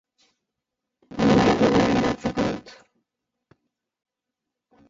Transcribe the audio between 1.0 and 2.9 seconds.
Nahi dudana idatziko dut.